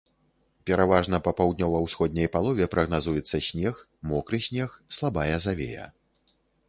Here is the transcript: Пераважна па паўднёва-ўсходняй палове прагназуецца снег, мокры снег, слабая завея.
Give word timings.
Пераважна 0.69 1.17
па 1.27 1.33
паўднёва-ўсходняй 1.41 2.31
палове 2.35 2.65
прагназуецца 2.73 3.43
снег, 3.49 3.75
мокры 4.13 4.41
снег, 4.47 4.69
слабая 4.99 5.35
завея. 5.47 5.85